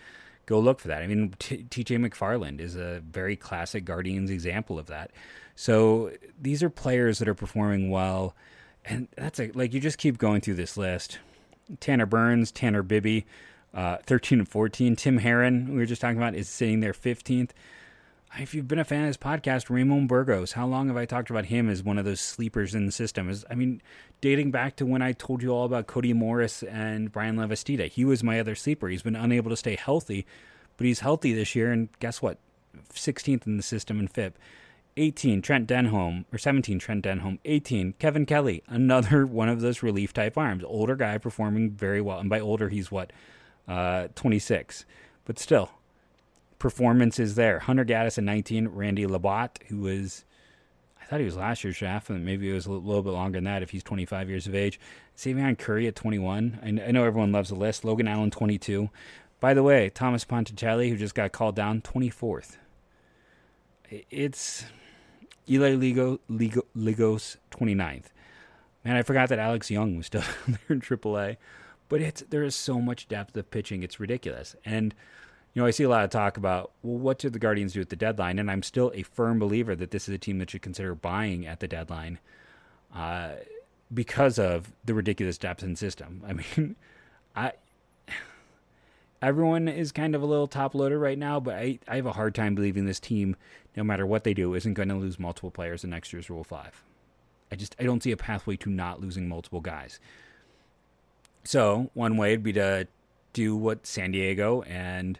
[0.45, 1.01] go look for that.
[1.01, 1.97] I mean, T.J.
[1.97, 5.11] McFarland is a very classic Guardians example of that.
[5.55, 8.35] So these are players that are performing well,
[8.83, 11.19] and that's a, like you just keep going through this list.
[11.79, 13.25] Tanner Burns, Tanner Bibby,
[13.73, 14.95] uh, 13 and 14.
[14.95, 17.51] Tim Herrin, we were just talking about, is sitting there 15th.
[18.37, 21.29] If you've been a fan of this podcast, Ramon Burgos, how long have I talked
[21.29, 23.29] about him as one of those sleepers in the system?
[23.29, 23.81] Is I mean,
[24.19, 28.03] dating back to when I told you all about Cody Morris and Bryan Lavastida, he
[28.03, 28.89] was my other sleeper.
[28.89, 30.25] He's been unable to stay healthy,
[30.75, 32.37] but he's healthy this year, and guess what?
[32.93, 34.37] 16th in the system in FIP.
[34.97, 37.39] 18, Trent Denholm, or 17, Trent Denholm.
[37.45, 40.63] 18, Kevin Kelly, another one of those relief type arms.
[40.65, 42.19] Older guy performing very well.
[42.19, 43.13] And by older, he's what?
[43.65, 44.85] Uh, 26.
[45.23, 45.71] But still,
[46.59, 47.59] performance is there.
[47.59, 50.25] Hunter Gaddis at 19, Randy Labaut, who was,
[51.01, 53.37] I thought he was last year's draft, and maybe it was a little bit longer
[53.37, 54.79] than that if he's 25 years of age.
[55.17, 56.59] Xzavion Curry at 21.
[56.63, 57.85] I, I know everyone loves the list.
[57.85, 58.89] Logan Allen, 22.
[59.39, 62.57] By the way, Thomas Ponticelli, who just got called down, 24th.
[64.09, 64.65] It's
[65.49, 68.05] Eli Ligo, Ligo, Ligos 29th.
[68.83, 71.37] Man, I forgot that Alex Young was still there in AAA.
[71.87, 74.55] But it's there is so much depth of pitching, it's ridiculous.
[74.65, 74.95] And
[75.55, 77.81] you know, I see a lot of talk about well, what should the Guardians do
[77.81, 78.37] at the deadline?
[78.39, 81.47] And I'm still a firm believer that this is a team that should consider buying
[81.47, 82.19] at the deadline,
[82.93, 83.31] uh,
[83.93, 86.21] because of the ridiculous depth and system.
[86.27, 86.75] I mean,
[87.35, 87.53] I
[89.21, 92.11] everyone is kind of a little top loader right now, but I, I have a
[92.11, 93.37] hard time believing this team,
[93.77, 96.43] no matter what they do, isn't going to lose multiple players in next year's Rule
[96.43, 96.83] 5.
[97.49, 100.01] I just I don't see a pathway to not losing multiple guys.
[101.45, 102.87] So one way would be to
[103.31, 105.17] do what San Diego and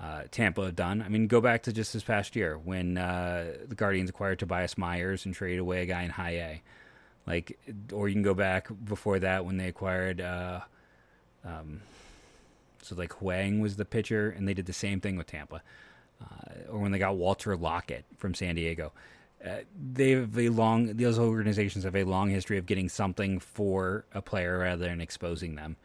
[0.00, 1.02] uh, Tampa have done.
[1.02, 4.76] I mean, go back to just this past year when uh, the Guardians acquired Tobias
[4.76, 6.62] Myers and traded away a guy in High A.
[7.26, 7.58] Like,
[7.92, 10.60] or you can go back before that when they acquired uh,
[11.44, 11.80] um,
[12.82, 15.62] so like Huang was the pitcher, and they did the same thing with Tampa.
[16.20, 18.92] Uh, or when they got Walker Lockett from San Diego.
[19.44, 19.58] Uh,
[19.92, 24.22] they have a long; those organizations have a long history of getting something for a
[24.22, 25.76] player rather than exposing them.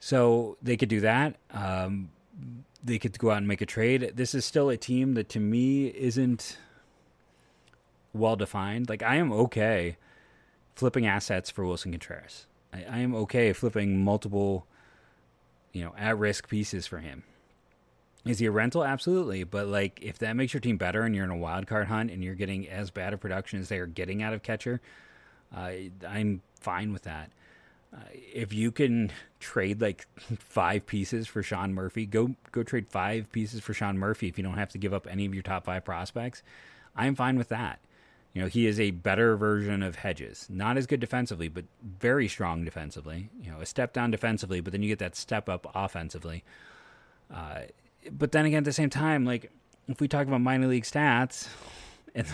[0.00, 1.36] So they could do that.
[1.50, 2.10] Um,
[2.82, 4.12] they could go out and make a trade.
[4.14, 6.58] This is still a team that, to me, isn't
[8.12, 8.88] well defined.
[8.88, 9.96] Like I am okay
[10.74, 12.46] flipping assets for Willson Contreras.
[12.72, 14.66] I, I am okay flipping multiple
[15.72, 17.22] you know, at risk pieces for him.
[18.24, 18.84] Is he a rental?
[18.84, 19.44] Absolutely.
[19.44, 22.10] But like if that makes your team better and you're in a wild card hunt
[22.10, 24.80] and you're getting as bad a production as they are getting out of catcher,
[25.56, 25.72] uh,
[26.06, 27.30] I'm fine with that.
[28.12, 30.06] If you can trade like
[30.38, 34.44] five pieces for Sean Murphy, go go trade five pieces for Sean Murphy if you
[34.44, 36.42] don't have to give up any of your top five prospects.
[36.96, 37.80] I'm fine with that.
[38.32, 40.46] You know, he is a better version of Hedges.
[40.48, 43.28] Not as good defensively, but very strong defensively.
[43.42, 46.42] You know, a step down defensively, but then you get that step up offensively.
[47.30, 47.62] Uh,
[48.10, 49.50] but then again, at the same time, like
[49.86, 51.48] if we talk about minor league stats,
[52.14, 52.26] and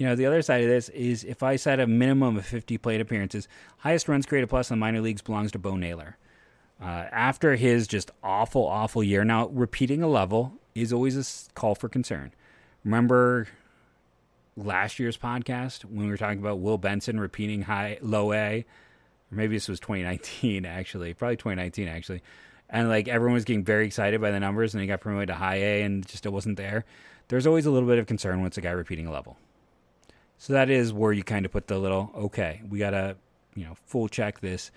[0.00, 2.78] you know, the other side of this is if I set a minimum of 50
[2.78, 6.16] plate appearances, highest runs created plus in the minor leagues belongs to Bo Naylor.
[6.80, 11.74] Uh, after his just awful, awful year, now repeating a level is always a call
[11.74, 12.32] for concern.
[12.82, 13.46] Remember
[14.56, 18.64] last year's podcast when we were talking about Will Benson repeating high low A,
[19.30, 22.22] or maybe this was 2019 actually, probably 2019 actually,
[22.70, 25.34] and like everyone was getting very excited by the numbers, and he got promoted to
[25.34, 26.86] high A, and just it wasn't there.
[27.28, 29.36] There's always a little bit of concern it's a guy repeating a level.
[30.40, 33.18] So that is where you kind of put the little okay, we gotta
[33.54, 34.70] you know full check this.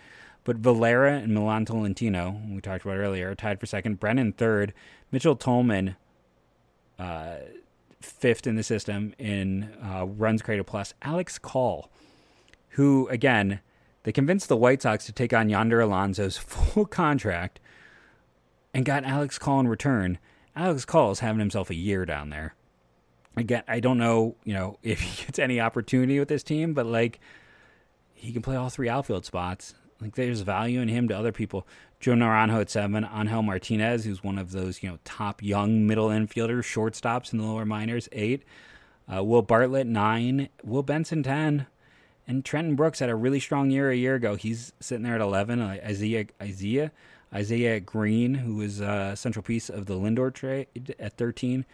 [0.44, 3.98] But Valera and Milan Tolentino, we talked about earlier, tied for second.
[3.98, 4.74] Brennan third.
[5.10, 5.96] Mitchell Tolman.
[7.00, 7.36] Uh,
[8.02, 10.94] fifth in the system in uh, runs created plus.
[11.02, 11.90] Alex Call,
[12.72, 13.62] who again
[14.04, 17.62] they convinced the White Sox to take on Yonder Alonso's full contract
[18.74, 20.20] and got Alex Call in return.
[20.58, 22.54] Alex Call is having himself a year down there.
[23.36, 26.86] Again, I don't know, you know, if he gets any opportunity with this team, but
[26.86, 27.20] like
[28.14, 29.76] he can play all three outfield spots.
[30.00, 31.66] Like there's value in him to other people.
[32.00, 36.10] Joe Naranjo at seven, Angel Martinez, who's one of those you know top young middle
[36.10, 38.44] infielders, shortstops in the lower minors, eight.
[39.14, 41.68] Uh, Will Bartlett nine, Will Benson ten,
[42.28, 44.36] and Trenton Brooks had a really strong year a year ago.
[44.36, 45.62] He's sitting there at eleven.
[45.62, 46.92] Uh, Isaiah Isaiah
[47.34, 50.68] Isaiah Green, who was a central piece of the Lindor trade
[51.00, 51.66] at thirteen.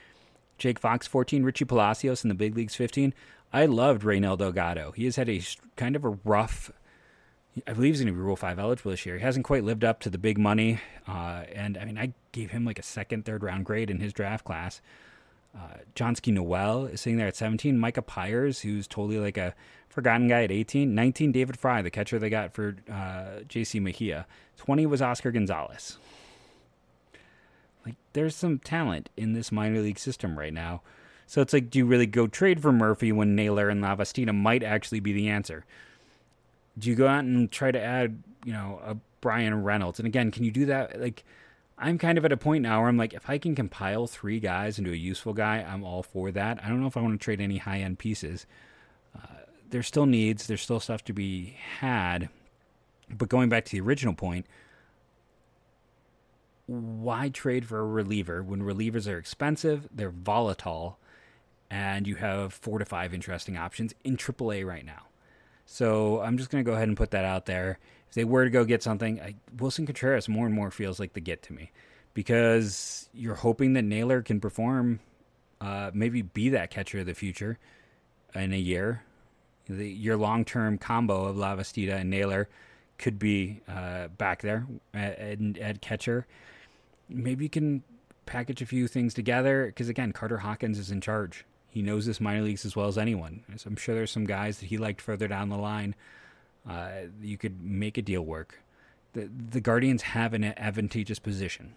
[0.59, 1.43] Jake Fox fourteen.
[1.43, 3.13] Richie Palacios in the big leagues fifteen.
[3.51, 4.91] I loved Reynel Delgado.
[4.91, 5.41] He has had a
[5.75, 6.71] kind of a rough
[7.67, 9.17] I believe he's going to be Rule 5 eligible this year.
[9.17, 10.79] He hasn't quite lived up to the big money.
[11.07, 14.13] Uh, and I mean, I gave him like a second, third round grade in his
[14.13, 14.81] draft class.
[15.55, 17.77] Uh, Johnsky Noel is sitting there at 17.
[17.77, 19.55] Micah Pyers, who's totally like a
[19.89, 20.93] forgotten guy at 18.
[20.93, 24.27] 19, David Fry, the catcher they got for uh, JC Mejia.
[24.57, 25.97] 20 was Oscar Gonzalez.
[27.89, 30.81] Like, there's some talent in this minor league system right now.
[31.27, 34.63] So it's like, do you really go trade for Murphy when Naylor and Lavastida might
[34.63, 35.65] actually be the answer?
[36.77, 39.99] Do you go out and try to add, you know, a Bryan Reynolds?
[39.99, 40.99] And again, can you do that?
[40.99, 41.23] Like,
[41.77, 44.39] I'm kind of at a point now where I'm like, if I can compile three
[44.39, 46.63] guys into a useful guy, I'm all for that.
[46.63, 48.45] I don't know if I want to trade any high end pieces.
[49.15, 52.29] Uh, there's still needs, there's still stuff to be had.
[53.09, 54.45] But going back to the original point,
[56.69, 60.99] why trade for a reliever when relievers are expensive, they're volatile,
[61.69, 65.07] and you have four to five interesting options in AAA right now?
[65.65, 67.79] So I'm just going to go ahead and put that out there
[68.09, 71.13] if they were to go get something, I, Willson Contreras more and more feels like
[71.13, 71.71] the get to me
[72.15, 74.99] because you're hoping that Naylor can perform,
[75.61, 77.59] uh, maybe be that catcher of the future
[78.33, 79.03] in a year.
[79.67, 82.49] The, your long term combo of Lavastida and Naylor
[82.97, 86.25] could be uh, back there at, at, at, catcher.
[87.09, 87.83] Maybe you can
[88.25, 91.45] package a few things together because, again, Carter Hawkins is in charge.
[91.71, 93.43] He knows this minor leagues as well as anyone.
[93.57, 95.95] So I'm sure there's some guys that he liked further down the line
[96.67, 96.89] uh,
[97.21, 98.59] you could make a deal work.
[99.13, 101.73] The the Guardians have an advantageous position.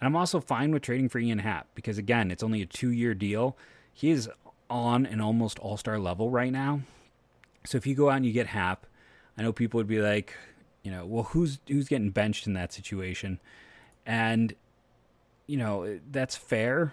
[0.00, 2.90] And I'm also fine with trading for Ian Happ because again, it's only a two
[2.90, 3.56] year deal.
[3.92, 4.28] He is
[4.70, 6.82] on an almost all star level right now.
[7.64, 8.86] So if you go out and you get Happ,
[9.38, 10.36] I know people would be like,
[10.82, 13.40] you know, well, who's who's getting benched in that situation?
[14.06, 14.54] And
[15.46, 16.92] you know, that's fair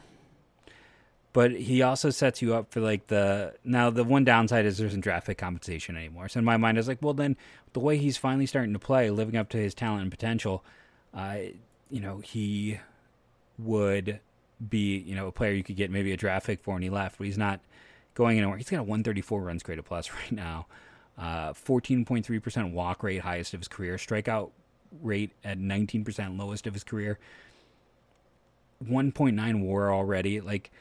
[1.33, 4.87] but he also sets you up for like the now the one downside is there
[4.87, 6.27] isn't draft pick compensation anymore.
[6.27, 7.37] So in my mind, I was like, well, then
[7.73, 10.63] the way he's finally starting to play, living up to his talent and potential,
[11.13, 11.37] uh,
[11.89, 12.79] you know, he
[13.57, 14.19] would
[14.69, 16.89] be you know a player you could get maybe a draft pick for, and he
[16.89, 17.61] left, but he's not
[18.13, 18.57] going anywhere.
[18.57, 20.67] He's got a 134 runs created plus right now,
[21.17, 24.51] uh, 14.3% walk rate, highest of his career, strikeout
[25.01, 27.19] rate at 19%, lowest of his career,
[28.83, 30.71] 1.9 WAR already, like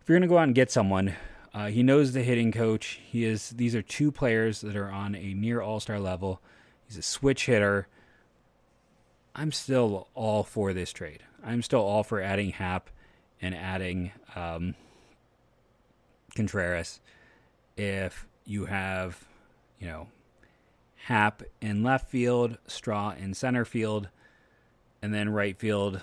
[0.00, 1.14] if you're going to go out and get someone,
[1.52, 3.00] uh, he knows the hitting coach.
[3.04, 3.50] He is.
[3.50, 6.40] These are two players that are on a near All Star level.
[6.86, 7.88] He's a switch hitter.
[9.34, 11.24] I'm still all for this trade.
[11.42, 12.88] I'm still all for adding Happ
[13.42, 14.74] and adding um,
[16.36, 17.00] Contreras.
[17.76, 19.24] If you have,
[19.80, 20.08] you know,
[21.06, 24.08] Happ in left field, Straw in center field,
[25.00, 26.00] and then right field,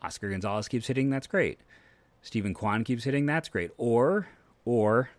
[0.00, 1.58] Oscar Gonzalez keeps hitting, that's great.
[2.22, 3.72] Steven Kwan keeps hitting, that's great.
[3.76, 4.28] Or,
[4.64, 5.10] or,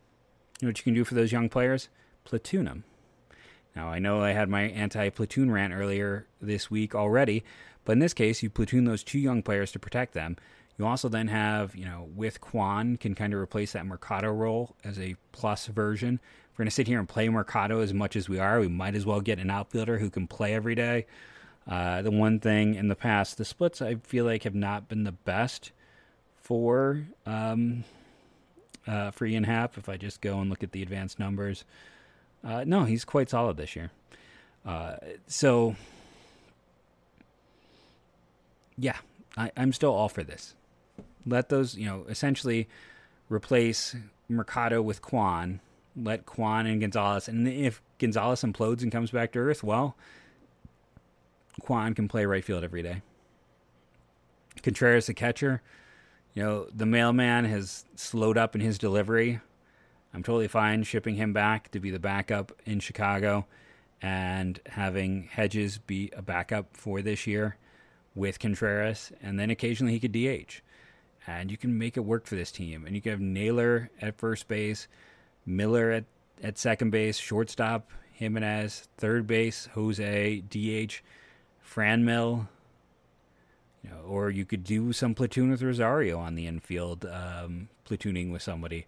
[0.62, 1.90] you know what you can do for those young players?
[2.24, 2.86] Platoon them.
[3.76, 7.44] Now, I know I had my anti platoon rant earlier this week already,
[7.84, 10.38] but in this case, you platoon those two young players to protect them.
[10.80, 14.78] You also then have, you know, with Kwan can kind of replace that Mercado role
[14.82, 16.22] as a plus version.
[16.24, 18.70] If we're going to sit here and play Mercado as much as we are, we
[18.70, 21.06] might as well get an outfielder who can play every day.
[21.68, 25.04] Uh, the one thing in the past, the splits I feel like have not been
[25.04, 25.74] the best
[26.42, 27.84] for um,
[28.88, 29.78] uh, for Ian Happ.
[29.78, 31.66] If I just go and look at the advanced numbers,
[32.42, 33.92] uh, no, he's quite solid this year.
[34.66, 34.96] Uh,
[35.28, 35.76] so,
[38.78, 38.98] yeah,
[39.36, 40.56] I, I'm still all for this.
[41.30, 42.68] Let those, you know, essentially
[43.30, 43.96] replace
[44.28, 45.62] Mercado with Kwan.
[45.96, 49.98] Let Kwan and Gonzalez, and if Gonzalez implodes and comes back to earth, well,
[51.60, 53.02] Kwan can play right field every day.
[54.62, 55.62] Contreras, the catcher,
[56.34, 59.42] you know, the mailman has slowed up in his delivery.
[60.14, 63.46] I'm totally fine shipping him back to be the backup in Chicago
[64.02, 67.58] and having Hedges be a backup for this year
[68.16, 70.62] with Contreras, and then occasionally he could DH.
[71.28, 72.86] And you can make it work for this team.
[72.86, 74.88] And you can have Naylor at first base,
[75.46, 76.06] Miller at,
[76.42, 81.02] at second base, shortstop, Jimenez, third base, Jose, DH,
[81.66, 82.48] Franmil,
[83.84, 88.32] you know, or you could do some platoon with Rosario on the infield, um, platooning
[88.32, 88.88] with somebody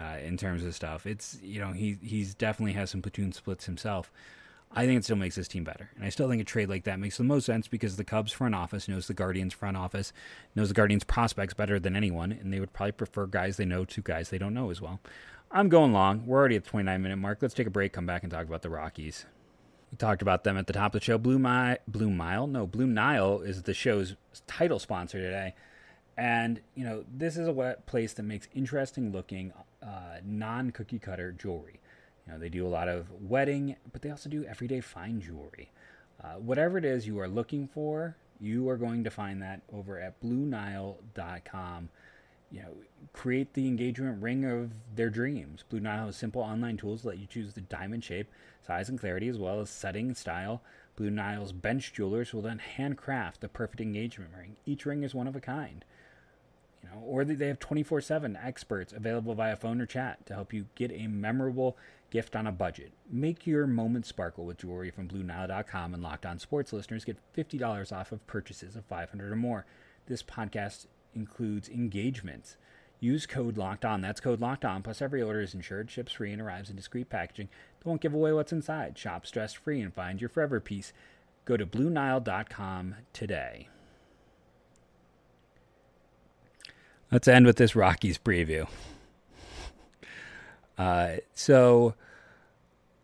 [0.00, 1.06] uh, in terms of stuff.
[1.06, 4.10] It's you know he he's definitely has some platoon splits himself.
[4.74, 6.84] I think it still makes this team better, and I still think a trade like
[6.84, 10.12] that makes the most sense because the Cubs front office knows the Guardians front office
[10.54, 13.84] knows the Guardians prospects better than anyone, and they would probably prefer guys they know
[13.84, 15.00] to guys they don't know as well.
[15.50, 16.26] I'm going long.
[16.26, 17.38] We're already at the 29 minute mark.
[17.40, 17.92] Let's take a break.
[17.92, 19.24] Come back and talk about the Rockies.
[19.92, 21.18] We talked about them at the top of the show.
[21.18, 24.16] Blue, Mi- Blue Mile, no, Blue Nile is the show's
[24.48, 25.54] title sponsor today.
[26.16, 31.30] And, you know, this is a place that makes interesting looking uh, non cookie cutter
[31.30, 31.80] jewelry.
[32.26, 35.70] You know, they do a lot of wedding, but they also do everyday fine jewelry.
[36.22, 39.98] Uh, whatever it is you are looking for, You are going to find that over
[40.00, 41.88] at BlueNile.com.
[42.50, 42.74] You know,
[43.12, 45.64] create the engagement ring of their dreams.
[45.68, 48.30] Blue Nile has simple online tools that let you choose the diamond shape,
[48.66, 50.62] size, and clarity, as well as setting and style.
[50.96, 54.56] Blue Nile's bench jewelers will then handcraft the perfect engagement ring.
[54.66, 55.84] Each ring is one of a kind.
[56.82, 60.66] You know, or they have 24/7 experts available via phone or chat to help you
[60.74, 61.76] get a memorable
[62.14, 62.92] gift on a budget.
[63.10, 67.92] Make your moment sparkle with jewelry from BlueNile.com and Locked On Sports listeners get $50
[67.92, 69.66] off of purchases of 500 or more.
[70.06, 72.56] This podcast includes engagements.
[73.00, 74.00] Use code Locked On.
[74.00, 74.80] That's code Locked On.
[74.80, 77.48] Plus, every order is insured, ships free, and arrives in discreet packaging.
[77.84, 78.96] Don't give away what's inside.
[78.96, 80.92] Shop stress free and find your forever piece.
[81.44, 83.68] Go to BlueNile.com today.
[87.10, 88.68] Let's end with this Rockies preview.
[90.76, 91.94] Uh, so,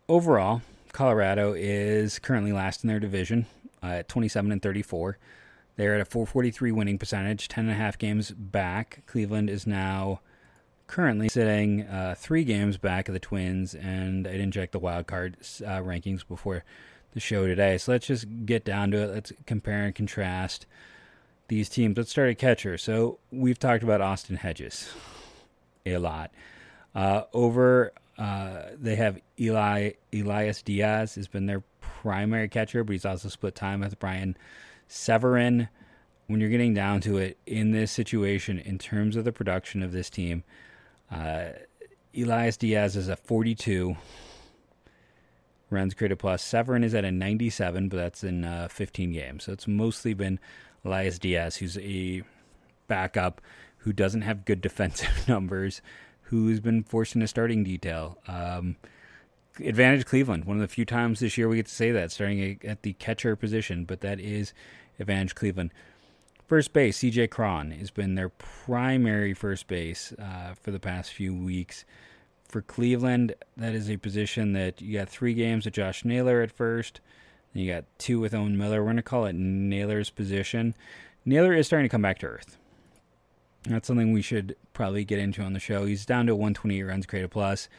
[0.09, 3.45] overall, Colorado is currently last in their division
[3.81, 5.17] uh, at 27 and 34.
[5.77, 9.03] They're at a 443 winning percentage, 10 and a half games back.
[9.07, 10.19] Cleveland is now
[10.87, 15.07] currently sitting uh, three games back of the Twins, and I didn't check the wild
[15.07, 16.63] card uh, rankings before
[17.13, 17.77] the show today.
[17.77, 19.11] So let's just get down to it.
[19.11, 20.65] Let's compare and contrast
[21.47, 21.97] these teams.
[21.97, 22.77] Let's start at catcher.
[22.77, 24.89] So we've talked about Austin Hedges
[25.85, 26.31] a lot.
[26.93, 33.05] Uh, over, uh, they have Eli Elias Diaz has been their primary catcher, but he's
[33.05, 34.37] also split time with Brian
[34.87, 35.69] Serven.
[36.27, 39.91] When you're getting down to it in this situation, in terms of the production of
[39.91, 40.43] this team,
[41.11, 41.49] uh,
[42.15, 43.97] Elias Diaz is a 42
[45.69, 46.43] runs created plus.
[46.43, 49.45] Serven is at a 97, but that's in uh, 15 games.
[49.45, 50.39] So it's mostly been
[50.85, 52.23] Elias Diaz, who's a
[52.87, 53.41] backup
[53.77, 55.81] who doesn't have good defensive numbers,
[56.31, 58.17] who's been forced into starting detail.
[58.25, 58.77] Um,
[59.59, 60.45] advantage Cleveland.
[60.45, 62.93] One of the few times this year we get to say that, starting at the
[62.93, 64.53] catcher position, but that is
[64.97, 65.71] advantage Cleveland.
[66.47, 71.35] First base, CJ Cron has been their primary first base uh, for the past few
[71.35, 71.83] weeks.
[72.47, 76.51] For Cleveland, that is a position that you got three games with Josh Naylor at
[76.51, 77.01] first.
[77.53, 78.81] You got two with Owen Miller.
[78.81, 80.75] We're going to call it Naylor's position.
[81.25, 82.57] Naylor is starting to come back to earth.
[83.65, 85.85] That's something we should probably get into on the show.
[85.85, 87.69] He's down to 128 runs created plus.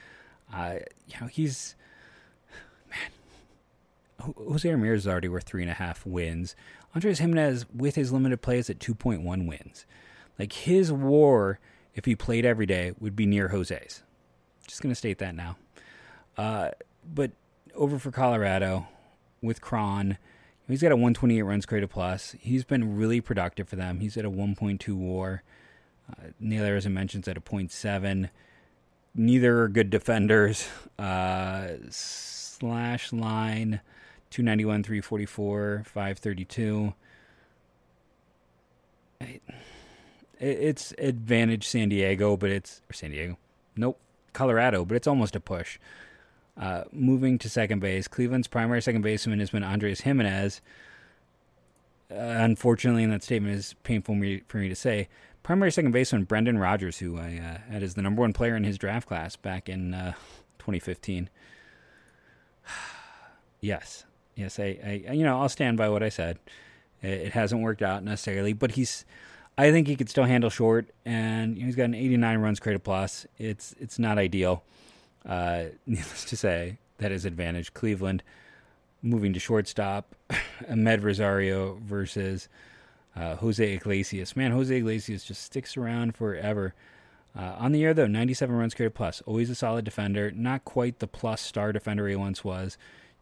[0.53, 1.75] Uh, you know, he's
[2.89, 4.35] man.
[4.37, 6.55] Jose Ramirez is already worth three and a half wins.
[6.95, 9.87] Andres Gimenez, with his limited plays, at 2.1 wins.
[10.39, 11.59] Like his WAR,
[11.95, 14.03] if he played every day, would be near Jose's.
[14.67, 15.57] Just gonna state that now.
[16.37, 16.71] Uh,
[17.13, 17.33] but
[17.75, 18.87] over for Colorado
[19.41, 20.19] with Cron,
[20.69, 22.37] he's got a 128 runs created plus.
[22.39, 24.01] He's been really productive for them.
[24.01, 25.43] He's at a 1.2 WAR.
[26.19, 28.31] Uh, Naylor, as I mentioned, at a 0.7
[29.15, 30.69] neither are good defenders.
[30.99, 33.81] Uh, slash line
[34.31, 36.95] 291, 344, 532.
[40.39, 43.39] It's advantage San Diego, but it's San Diego.
[43.77, 44.01] Nope,
[44.33, 45.79] Colorado, but it's almost a push.
[46.57, 50.61] Uh, moving to second base, Cleveland's primary second baseman has been Andres Gimenez.
[52.11, 55.09] Uh, unfortunately, and that statement is painful me, for me to say,
[55.43, 58.65] primary second baseman Brendan Rodgers, who I uh, had as the number one player in
[58.65, 60.13] his draft class back in uh,
[60.59, 61.29] 2015.
[63.61, 66.39] yes, yes, I, I, you know, I'll stand by what I said.
[67.03, 69.05] It, it, hasn't worked out necessarily, but he's,
[69.59, 73.27] I think he could still handle short, and he's got an 89 runs created plus.
[73.39, 74.63] It's, it's not ideal.
[75.27, 78.23] Uh, needless to say, that is advantage Cleveland.
[79.05, 80.15] Moving to shortstop,
[80.71, 82.49] Amed Rosario versus
[83.17, 84.37] uh, Jose Iglesias.
[84.37, 86.75] Man, Jose Iglesias just sticks around forever.
[87.37, 89.23] Uh, on the year, though, 97 runs created plus.
[89.23, 90.31] Always a solid defender.
[90.31, 92.77] Not quite the plus star defender he once was.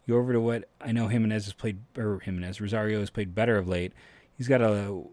[0.05, 3.57] You over to what I know Jimenez has played, or Gimenez, Rosario has played better
[3.57, 3.93] of late.
[4.37, 5.03] He's got a,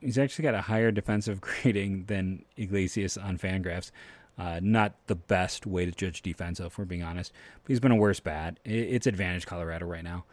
[0.00, 3.90] he's actually got a higher defensive grading than Iglesias on Fangraphs.
[4.38, 7.32] Uh, not the best way to judge defense, if we're being honest.
[7.62, 8.58] But he's been a worse bat.
[8.64, 10.24] It's advantage Colorado right now.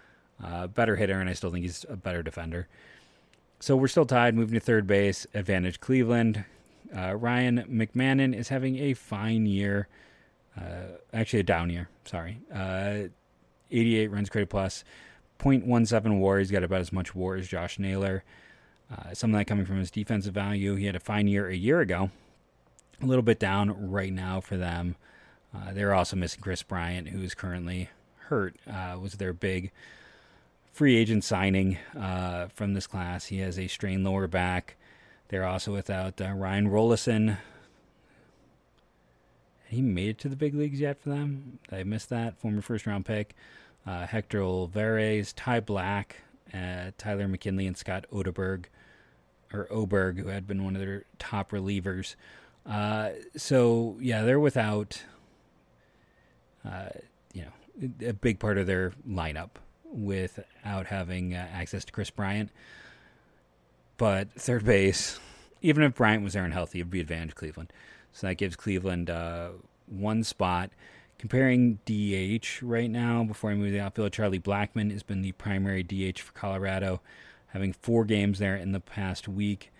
[0.43, 2.67] Uh, better hitter, and I still think he's a better defender.
[3.59, 6.45] So we're still tied, moving to third base, advantage Cleveland.
[6.95, 9.87] Uh, Ryan McMahon is having a fine year,
[10.57, 11.89] uh, actually a down year.
[12.03, 13.09] Sorry, uh,
[13.71, 14.83] 88 runs created plus,
[15.39, 16.39] 0.17 WAR.
[16.39, 18.23] He's got about as much WAR as Josh Naylor.
[18.91, 20.75] Uh, some of that coming from his defensive value.
[20.75, 22.11] He had a fine year a year ago.
[23.01, 24.95] A little bit down right now for them.
[25.53, 28.55] Uh, they're also missing Kris Bryant, who is currently hurt.
[28.69, 29.71] Uh, was their big
[30.75, 33.27] free agent signing uh, from this class.
[33.27, 34.75] He has a strained lower back.
[35.29, 37.37] They're also without uh, Ryan Rolison.
[39.67, 41.59] He made it to the big leagues yet for them?
[41.71, 42.37] I missed that.
[42.37, 43.35] Former first round pick.
[43.87, 46.11] Uh, Hector Olivera, Ty Blach,
[46.53, 48.65] uh, Tyler McKinley and Scott Odeberg,
[49.53, 52.15] or Oberg, who had been one of their top relievers.
[52.65, 55.03] Uh, so yeah, they're without,
[56.65, 56.89] uh,
[57.31, 59.51] you know, a big part of their lineup
[59.95, 62.51] without having uh, access to Kris Bryant.
[63.97, 65.19] But third base,
[65.61, 67.71] even if Bryant was there and healthy, it would be advantage Cleveland.
[68.11, 69.49] So that gives Cleveland uh,
[69.87, 70.71] one spot.
[71.17, 75.81] Comparing DH right now, before I move the outfield, Charlie Blackmon has been the primary
[75.81, 77.01] DH for Colorado,
[77.47, 79.71] having four games there in the past week.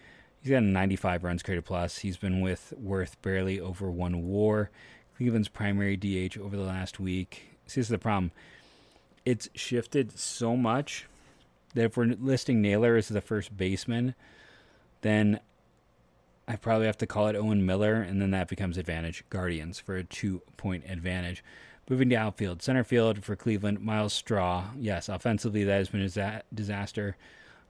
[0.42, 2.00] He's got a 95 runs created plus.
[2.00, 4.70] He's been with Worth barely over one WAR.
[5.18, 7.58] Cleveland's primary DH over the last week.
[7.68, 8.32] See, this is the problem.
[9.26, 11.08] It's shifted so much
[11.74, 14.16] that if we're listing Naylor as the first baseman,
[15.02, 15.40] then
[16.48, 19.96] I probably have to call it Owen Miller, and then that becomes advantage Guardians for
[19.96, 21.44] a two point advantage.
[21.90, 24.66] Moving to outfield, center field for Cleveland, Myles Straw.
[24.78, 27.16] Yes, offensively, that has been a disaster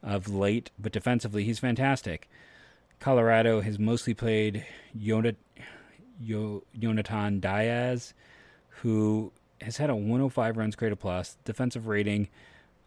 [0.02, 2.30] of late, but defensively, he's fantastic.
[3.00, 4.66] Colorado has mostly played
[4.98, 5.36] Yonathan
[7.42, 8.14] Diaz,
[8.70, 9.32] who
[9.62, 12.28] has had a 105 runs created plus, defensive rating.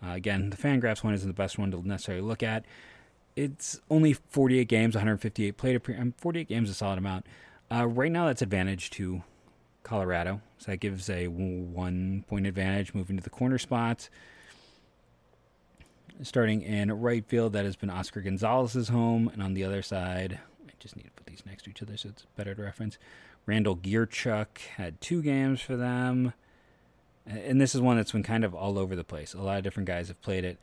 [0.05, 2.65] Uh, again, the Fangraphs one isn't the best one to necessarily look at.
[3.37, 5.81] It's only 48 games, 158 played.
[5.99, 7.27] Um, 48 games is a solid amount.
[7.71, 9.23] Uh, right now, that's advantage to
[9.83, 14.11] Colorado, so that gives a one point advantage moving to the corner spots.
[16.23, 20.41] Starting in right field, that has been Oscar Gonzalez's home, and on the other side,
[20.67, 22.99] I just need to put these next to each other so it's better to reference.
[23.47, 26.33] Randall Grichuk had two games for them,
[27.29, 29.35] and this is one that's been kind of all over the place.
[29.35, 30.59] A lot of different guys have played it.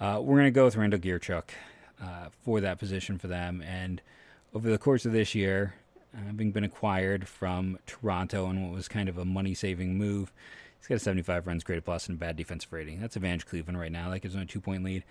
[0.00, 1.50] Uh, we're going to go with Randall Grichuk
[2.02, 4.02] uh, for that position for them, and
[4.54, 5.74] over the course of this year,
[6.26, 10.32] having been acquired from Toronto and what was kind of a money-saving move
[10.82, 13.00] He's got a 75 runs created plus and a bad defensive rating.
[13.00, 14.10] That's advantage Cleveland right now.
[14.10, 15.04] That gives him a two point lead.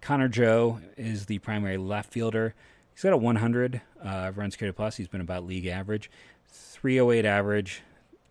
[0.00, 2.54] Connor Joe is the primary left fielder.
[2.94, 4.96] He's got a 100 uh, runs created plus.
[4.96, 6.12] He's been about league average.
[6.48, 7.82] 308 average,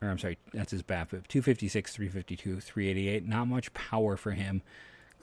[0.02, 1.28] or I'm sorry, that's his BABIP.
[1.28, 3.28] 256, 352, 388.
[3.28, 4.62] Not much power for him.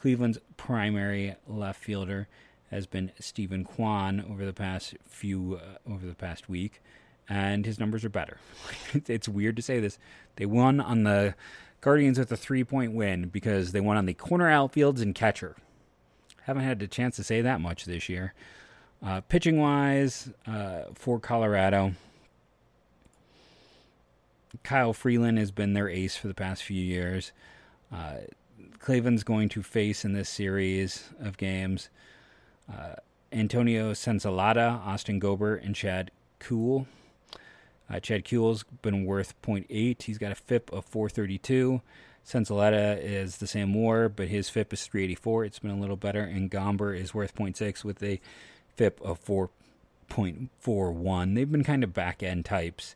[0.00, 2.28] Cleveland's primary left fielder
[2.70, 6.80] has been Steven Kwan over the past few uh, over the past week
[7.28, 8.38] and his numbers are better.
[9.06, 9.98] it's weird to say this.
[10.36, 11.34] They won on the
[11.80, 15.56] Guardians with a three point win because they won on the corner outfields and catcher.
[16.42, 18.34] Haven't had a chance to say that much this year.
[19.02, 21.92] Uh, pitching wise, uh, for Colorado,
[24.62, 27.32] Kyle Freeland has been their ace for the past few years.
[27.92, 28.18] Uh,
[28.78, 31.88] Cleveland's going to face in this series of games
[32.72, 32.94] uh,
[33.32, 36.86] Antonio Senzatela, Austin Gomber, and Chad Kuhl.
[37.90, 40.03] Uh, Chad Kuhl's been worth 0.8.
[40.03, 41.80] He's got a FIP of 432.
[42.26, 45.44] Senzatela is the same war, but his FIP is 384.
[45.44, 46.22] It's been a little better.
[46.22, 48.20] And Gomber is worth 0.6 with a
[48.76, 51.34] FIP of 4.41.
[51.34, 52.94] They've been kind of back end types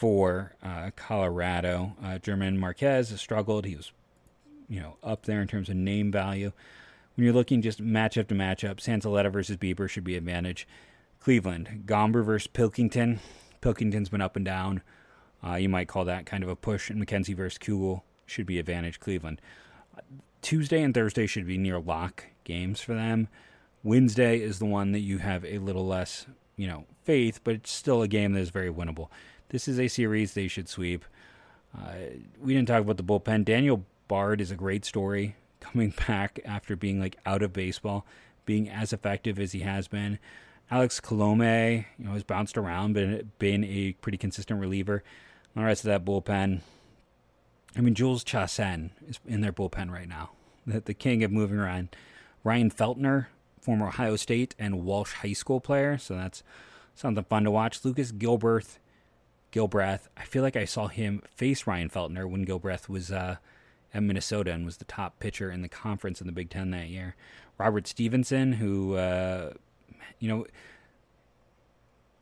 [0.00, 1.94] for uh, Colorado.
[2.02, 3.66] Uh, German Marquez struggled.
[3.66, 3.92] He was,
[4.66, 6.52] you know, up there in terms of name value.
[7.14, 10.66] When you're looking just matchup to matchup, Senzatela versus Bieber should be advantage.
[11.20, 13.20] Cleveland, Gomber versus Pilkington.
[13.60, 14.80] Pilkington's been up and down.
[15.46, 16.88] Uh, you might call that kind of a push.
[16.88, 19.42] And McKenzie versus Kugel should be advantage Cleveland.
[20.40, 23.28] Tuesday and Thursday should be near lock games for them.
[23.82, 26.24] Wednesday is the one that you have a little less,
[26.56, 29.08] you know, faith, but it's still a game that is very winnable.
[29.50, 31.04] This is a series they should sweep.
[31.76, 31.94] Uh,
[32.40, 33.44] we didn't talk about the bullpen.
[33.44, 38.06] Daniel Bard is a great story coming back after being like out of baseball,
[38.46, 40.20] being as effective as he has been.
[40.70, 45.02] Alex Colome, you know, has bounced around, but been a pretty consistent reliever.
[45.56, 46.60] the rest of that bullpen,
[47.76, 50.30] I mean, Jhoulys Chacin is in their bullpen right now.
[50.64, 51.88] The, the king of moving around.
[52.44, 53.26] Ryan Feltner,
[53.60, 56.44] former Ohio State and Walsh High School player, so that's
[56.94, 57.84] something fun to watch.
[57.84, 58.78] Lucas Gilbert,
[59.52, 60.08] Gilbreath.
[60.16, 63.36] I feel like I saw him face Ryan Feltner when Gilbreath was uh,
[63.92, 66.88] at Minnesota and was the top pitcher in the conference in the Big Ten that
[66.88, 67.16] year.
[67.58, 69.52] Robert Stephenson, who uh,
[70.18, 70.46] you know,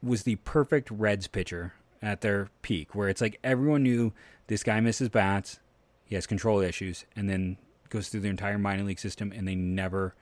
[0.03, 4.13] was the perfect Reds pitcher at their peak, where it's like everyone knew
[4.47, 5.59] this guy misses bats,
[6.05, 7.57] he has control issues, and then
[7.91, 10.15] goes through the entire minor league system, and they never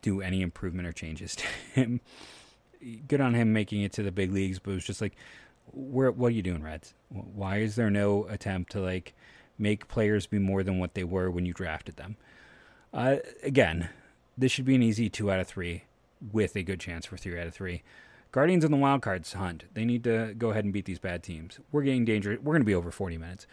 [0.00, 2.00] do any improvement or changes to him.
[3.08, 5.16] Good on him making it to the big leagues, but it was just like,
[5.72, 6.94] where what are you doing, Reds?
[7.08, 9.14] Why is there no attempt to like
[9.58, 12.16] make players be more than what they were when you drafted them?
[12.92, 13.88] Uh, again,
[14.36, 15.84] this should be an easy two out of three
[16.32, 17.82] with a good chance for three out of three.
[18.30, 19.64] Guardians in the wild cards hunt.
[19.74, 21.60] They need to go ahead and beat these bad teams.
[21.72, 22.40] We're getting dangerous.
[22.40, 23.46] We're going to be over 40 minutes.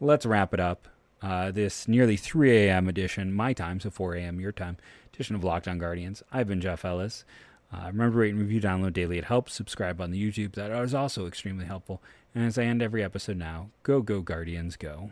[0.00, 0.88] Let's wrap it up.
[1.22, 2.88] uh, this nearly 3 a.m.
[2.88, 4.40] edition, my time, so 4 a.m.
[4.40, 4.76] your time,
[5.12, 6.22] edition of Locked On Guardians.
[6.32, 7.24] I've been Jeff Ellis.
[7.72, 9.18] Uh, remember, rate and review, download daily.
[9.18, 9.54] It helps.
[9.54, 10.54] Subscribe on the YouTube.
[10.54, 12.02] That is also extremely helpful.
[12.34, 15.10] And as I end every episode now, go, go, Guardians, go.